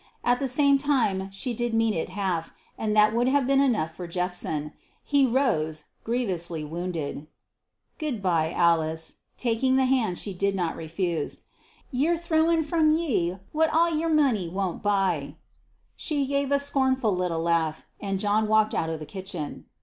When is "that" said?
2.95-3.13